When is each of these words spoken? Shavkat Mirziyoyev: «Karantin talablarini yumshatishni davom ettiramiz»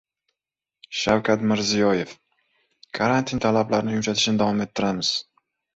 Shavkat 0.99 1.43
Mirziyoyev: 1.51 2.15
«Karantin 3.01 3.47
talablarini 3.47 3.97
yumshatishni 3.99 4.39
davom 4.45 4.67
ettiramiz» 4.69 5.19